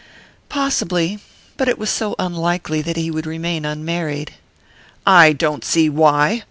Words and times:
"Possibly. 0.49 1.19
But 1.57 1.67
it 1.69 1.77
was 1.77 1.91
so 1.91 2.15
unlikely 2.17 2.81
that 2.81 2.97
he 2.97 3.11
would 3.11 3.27
remain 3.27 3.65
unmarried." 3.65 4.33
"I 5.05 5.31
don't 5.31 5.63
see 5.63 5.89
why! 5.89 6.39